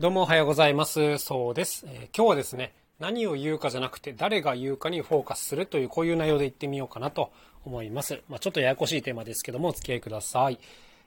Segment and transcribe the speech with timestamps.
[0.00, 1.18] どうもおはようございます。
[1.18, 7.30] そうです、えー、今日はですね、何を言うかじゃなくて誰が言うかにフォーカスするというこういう内容で言ってみようかなと
[7.64, 8.20] 思います。
[8.28, 10.58] まあ、ちょっとややこしいテーマですけどもお付き合いください。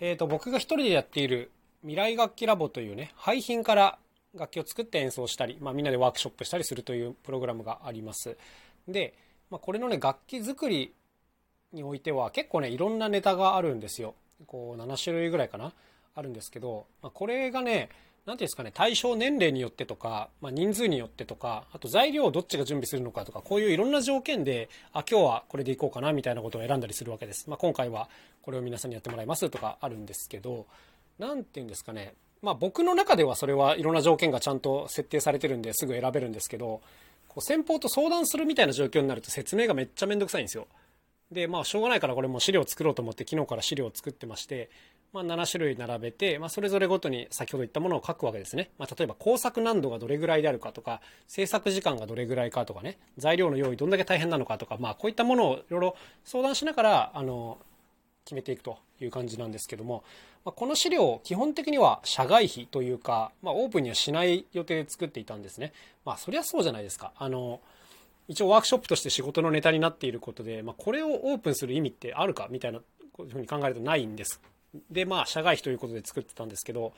[0.00, 1.50] えっ、ー、と、僕が一人でやっている
[1.82, 3.98] 未来楽器ラボというね、廃品から
[4.34, 8.38] 楽器を作って演奏したり、まあ、みんなでワークショップしたりするというプログラムがあります。
[8.88, 9.12] で、
[9.50, 10.94] まあ、これのね、楽器作り
[11.74, 14.14] においては結構ね、いろんなネタがあるんですよ。
[14.46, 15.74] こう、7種類ぐらいかな？
[16.14, 17.90] あるんですけど、まあ、これがね、
[18.26, 27.48] 何ていうんですかね、対象年齢によってとか、まあ、人数によってとか、あと材料をどっちが準備するのかとか、こういういろんな条件で、あ、今日はこれでいこうかなみたいなことを選んだりするわけです。
[27.48, 28.08] まあ、今回は
[28.42, 30.66] これを皆さんにやってもらいますとかあるんですけど、
[31.18, 36.80] 何ていうんですかね、まあ、僕の中ではそれはいろんな条件がちゃんと設定されてるんですぐ選べるんですけど、
[37.28, 40.66] こう先方と相談するみたいな状況になると説明がめっちゃめんどくさいんですよ。
[41.30, 44.68] で、まあ、しょうがないからこれも資料作ろうと思って昨日から資料を作ってまして、
[45.12, 48.70] まあ、7種類並べて、まあ、それぞれごとに先ほど言ったものを書くわけですね。
[48.78, 57.58] まあ、例えば工作難度がどれぐらいであるかとか、制作時間がどれぐらいかとかね、材料の用意どんだけ大変なのかとか、まあ、こういったものをいろいろ相談しながら、あの、
[58.24, 60.04] 決めていくという感じなんですけども、
[60.44, 65.72] まあ、この資料を、基本的には社外費というか、まあ、オープンにはしない予定で作っていたんですね。
[66.04, 67.12] まあ、そりゃそうじゃないですか。
[67.16, 67.60] あの、
[68.28, 72.80] 一応ワークショップとして仕事のネタになっていることで、まあ、これをオープンする意味ってあるかみたいな
[73.16, 74.40] ふうに考えるとないんです
[74.90, 76.92] で、まあ、社外費ということで作ってたんですけど、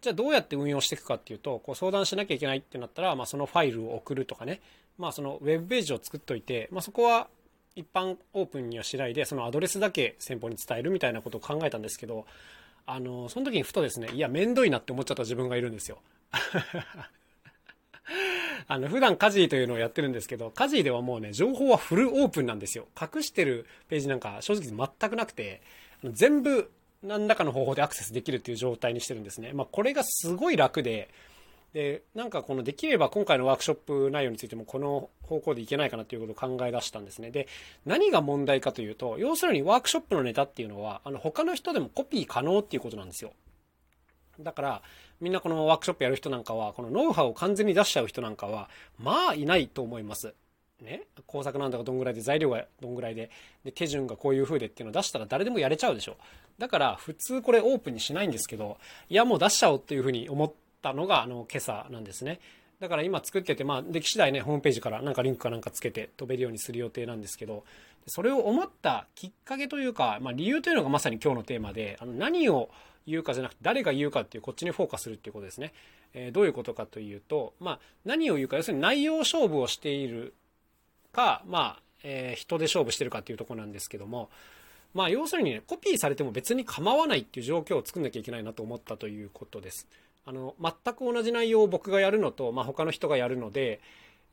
[0.00, 4.60] じゃあどうやって運用していくかっていうと、こう相談しなきゃいけないってなったら、まあ、そのファイルを送るとかね、
[4.98, 7.28] まあ、そのウェブページを作っといて、まあ、そこは
[7.74, 12.26] 一般オープンにはしないで、そのアドレスだけ先方に伝えるみたいなことを考えたんですけど、
[12.86, 15.98] あの、その時にふとですね、いや、めんどいなって思っちゃった自分がいるんですよ。
[18.68, 22.86] あの、普段家事というのをやってるんですけど、家事ではもうね、情報はフルオープンなんですよ。
[23.00, 25.60] 隠してるページなんか正直全くなくて、
[26.04, 26.70] 全部
[27.02, 29.52] 何らかの方法でアクセスできるっていう状態にしてるんですね。
[29.52, 31.10] まあ、これがすごい楽で、
[31.72, 37.30] で、なんかこのできれば今回のワークショップ内容についてもこの方向でいけないかなということを考え出したんですね。
[37.30, 37.48] で、
[37.84, 43.32] 何が問題かというと、要するにワークショップのネタっていうのは、あの他の人でもコピー可能っていうことなんですよ。
[44.40, 44.82] だから、
[45.20, 50.34] みんなこのワークショップやる人なんかは、このノウハウを完全に出しちゃう人なんかは、まあいないと思います。
[50.80, 53.30] ね、工作なんだかどんぐらいで材料がどんぐらいで
[53.64, 56.16] で手順がこういう風でっていうのを出したら誰でもやれちゃうでしょ。
[56.58, 58.78] だから普通これオープンにしないんですけど
[59.08, 62.40] いやもう出しちゃおうっていう風に思ったのがあの今朝なんですね。
[62.78, 67.64] だから今作っててまあでき次第ねホームページからなんかリンクかなんかつけて飛べるようにする予定なんですけど
[68.06, 72.68] それを思ったきっかけというか、まあ、理由というのがまさに今日のテーマであの何を
[73.06, 75.72] 言うかじゃなくて誰が言うかっていうこっちにフォーカスするっていうことですね、
[76.12, 80.34] えー、どういうことかというと、まあ、何を言うか要するに内容勝負をしている
[81.16, 84.28] か、まあ、えー、人で勝負してるかっていうとこなんですけども、
[84.92, 89.88] まあ、要するにね、コピーされても別に構わないっていう状況を作んなきゃいけないなと思ったということです。
[90.26, 93.80] あの、全く同じ内容を僕がやるのと、まあ、他の人がやるので、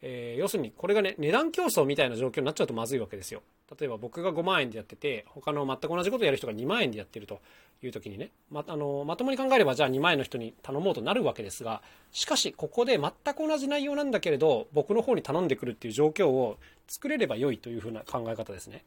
[0.02, 3.42] えー、要するにこれがね、値段競争みたいな状況になっちゃうとまずいわけですよ。
[3.80, 7.42] 例えば僕が5万円でやってて、他の全く同じことをやる人が2万円でやってると
[7.82, 16.58] いう時にね、まあのまともに考えればじゃあ2万円の人に頼もうとなるわけですが、しかしここで全く同じ内容なんだけれど、僕の方に頼んでくるっていう状況を
[16.88, 18.84] 作れれば良いというふうな考え方ですね。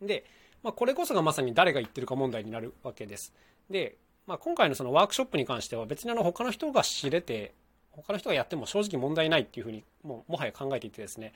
[0.00, 0.24] で、
[0.62, 3.32] まあ、これこそがまさに誰が言ってるか問題になるわけです。
[3.70, 7.54] で、まあ、今回のそのワークショップに関しては別にあの他の人が知れて
[7.92, 11.32] 他の人がやっても正直問題ないっていうふうにもうもはや考えていてですね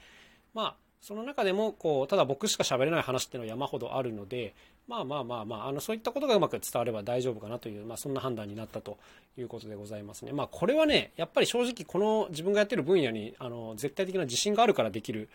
[0.53, 4.55] まあその中でもこうただ僕しか喋れない話っていうのは山ほどあるので
[4.87, 8.99] まあまあまあまああのそういったことがうまく伝われば大丈夫かなという、まあ、そんな判断になったと
[9.39, 10.33] いうことでございますね。
[10.33, 15.29] まあこれはねやっぱり正直この自分がやってる分野にあの絶対的な自信があるからできる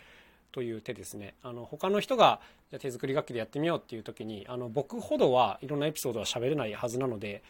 [0.52, 1.34] という手ですね。
[1.42, 2.40] あの他の人が
[2.70, 7.42] じゃ手作り楽器でやってみようっていう時にあの僕ほどはいろんなエピソードは喋れないはずなので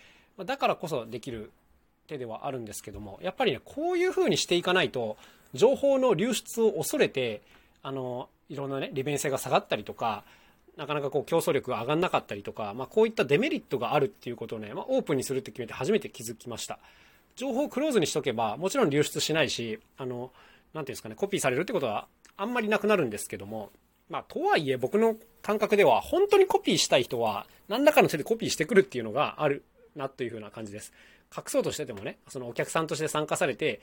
[0.45, 1.51] だからこそできる
[2.07, 5.17] 手ではあるんですけどもやっぱりねこういうふうにしていかないと
[5.55, 7.43] 情報の流出を恐れて
[7.87, 10.25] あのいろんなね利便性が下がったりとか
[10.77, 16.81] なかなかこう競争力が上がんなかったりとか、まあ、こういったデメリットがあるっていうことをね、まあ、オープンにするって決めて初めて気づきました
[17.37, 20.33] 情報をクローズにしとけばもちろん流出しないしあの
[20.75, 23.71] 何ていうんですかねコピーされるってことはあんまりなくなるんですけども
[24.09, 29.65] まあ、とはいえ僕の感覚では本当にコピーしたい人は何らかの手でコピーしてくるっていうのがある
[29.97, 30.93] なというふうな感じです。
[31.37, 33.81] 隠そうとしててもね、そのお客さんとして参加されて、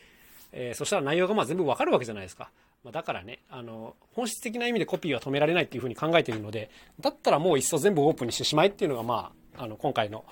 [0.54, 2.50] えー、そしたら内容がまあ全部わかるわけじゃないですか。
[2.84, 6.70] まあ、だからね、あの、本質的な意味でコピーは止められないっていうふうに考えているので、
[7.00, 10.26] だったらもういっそ全部オープンにしてしまえっていうのが、まあ、あの、今回の、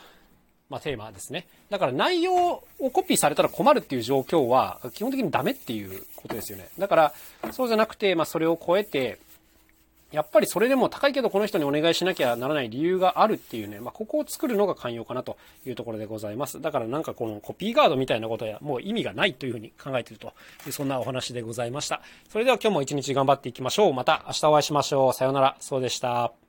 [0.69, 1.47] まあ、テーマですね。
[1.69, 6.69] だから内容をコピーされたら困るっていう状況は、基本的にダメっていうことですよね。
[6.77, 7.13] だから、
[7.51, 9.19] そうじゃなくて、まあ、それを超えて、
[10.11, 16.61] やっぱりそれでも高いけどこの人にお願いしなきゃならない理由があるっていうね、まあ、ここを作るのが寛容かなというところでございます。
[16.61, 20.33] だからなんかこのコピーガードみたいなことやもう意味がないというふうに考えていると
[20.65, 22.01] いうそんなお話でございました。
[22.29, 23.93] それでは今日も一日頑張っていきましょう。
[23.93, 25.13] また明日お会いしましょう。
[25.13, 25.55] さようなら。
[25.59, 26.40] そうでした。